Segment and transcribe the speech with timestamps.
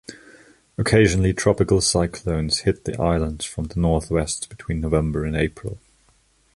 [0.79, 5.79] Occasionally tropical cyclones hit the islands from the northwest between November and April.